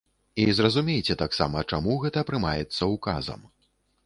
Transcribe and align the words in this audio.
І 0.43 0.45
зразумейце 0.59 1.15
таксама, 1.23 1.63
чаму 1.75 1.93
гэта 2.05 2.25
прымаецца 2.31 2.83
ўказам. 2.95 3.41